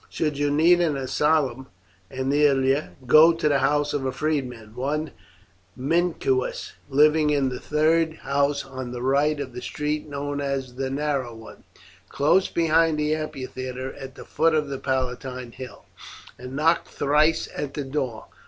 Should 0.09 0.35
you 0.39 0.49
need 0.49 0.79
an 0.81 0.97
asylum, 0.97 1.67
Aemilia, 2.09 2.95
go 3.05 3.31
to 3.33 3.47
the 3.47 3.59
house 3.59 3.93
of 3.93 4.03
a 4.03 4.11
freedman, 4.11 4.73
one 4.73 5.11
Mincius, 5.77 6.71
living 6.89 7.29
in 7.29 7.49
the 7.49 7.59
third 7.59 8.15
house 8.25 8.65
on 8.65 8.93
the 8.93 9.03
right 9.03 9.39
of 9.39 9.53
a 9.53 9.61
street 9.61 10.09
known 10.09 10.41
as 10.41 10.73
the 10.73 10.89
Narrow 10.89 11.35
one, 11.35 11.65
close 12.09 12.47
behind 12.47 12.97
the 12.97 13.13
amphitheatre 13.13 13.93
at 13.93 14.15
the 14.15 14.25
foot 14.25 14.55
of 14.55 14.69
the 14.69 14.79
Palatine 14.79 15.51
Hill, 15.51 15.85
and 16.35 16.55
knock 16.55 16.87
thrice 16.87 17.47
at 17.55 17.75
the 17.75 17.83
door. 17.83 18.25